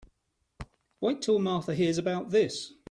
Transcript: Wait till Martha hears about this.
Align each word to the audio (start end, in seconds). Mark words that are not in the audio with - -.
Wait 0.99 1.21
till 1.21 1.37
Martha 1.37 1.75
hears 1.75 1.99
about 1.99 2.31
this. 2.31 2.73